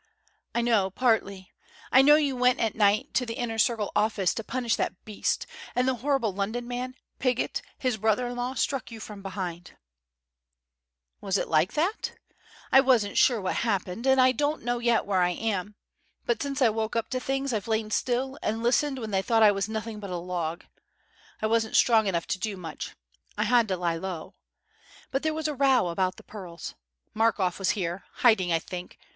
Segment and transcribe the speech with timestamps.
[0.55, 1.51] "I know partly.
[1.91, 5.45] I know you went at night to the Inner Circle office to punish that Beast.
[5.75, 9.77] And the horrible London man, Piggott his brother in law struck you from behind"
[11.21, 12.13] "Was it like that?
[12.71, 15.75] I wasn't sure what happened, and I don't know yet where I am.
[16.25, 19.43] But since I woke up to things, I've lain still, and listened when they thought
[19.43, 20.65] I was nothing but a log.
[21.43, 22.95] I wasn't strong enough to do much.
[23.37, 24.33] I had to lie low!
[25.11, 26.73] But there was a row about the pearls.
[27.13, 28.97] Markoff was here hiding, I think.